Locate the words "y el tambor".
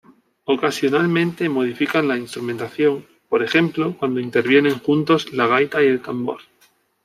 5.83-6.39